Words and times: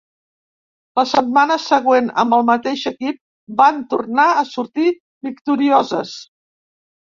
La 0.99 1.01
setmana 1.09 1.57
següent 1.65 2.07
amb 2.23 2.35
el 2.37 2.45
mateix 2.47 2.85
equip 2.93 3.19
van 3.61 3.77
tornar 3.93 4.27
a 4.39 4.47
sortir 4.55 4.89
victorioses. 5.29 6.17